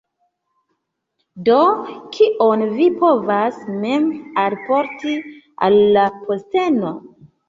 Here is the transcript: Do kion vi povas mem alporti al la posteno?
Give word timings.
Do 1.49 1.57
kion 2.15 2.63
vi 2.77 2.87
povas 3.03 3.59
mem 3.83 4.07
alporti 4.45 5.13
al 5.69 5.77
la 5.99 6.07
posteno? 6.23 6.95